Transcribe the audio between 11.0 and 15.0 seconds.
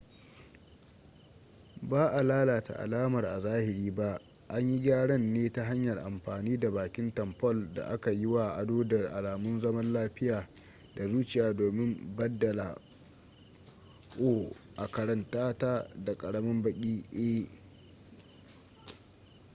zuciya domin baddala o a